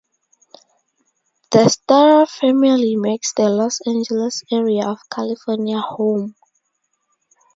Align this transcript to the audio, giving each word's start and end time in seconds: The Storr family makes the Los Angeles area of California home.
The 1.51 1.69
Storr 1.69 2.25
family 2.25 2.95
makes 2.95 3.33
the 3.33 3.49
Los 3.49 3.81
Angeles 3.85 4.41
area 4.51 4.87
of 4.87 4.97
California 5.11 5.77
home. 5.79 6.33